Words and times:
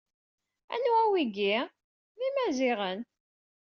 Anwa 0.73 1.01
wigi? 1.11 1.55
D 2.19 2.19
Imaziɣen. 2.27 2.99